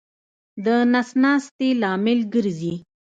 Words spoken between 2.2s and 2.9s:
ګرځي.